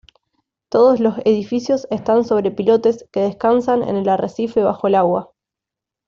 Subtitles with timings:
[0.69, 5.31] Todos los edificios están sobre pilotes que descansan en el arrecife bajo el agua.